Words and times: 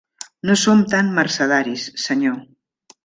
No 0.49 0.53
som 0.61 0.79
tan 0.93 1.11
mercedaris, 1.19 1.85
senyor. 2.07 2.41